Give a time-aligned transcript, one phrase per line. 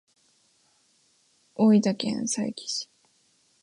[1.53, 2.89] 大分県佐伯市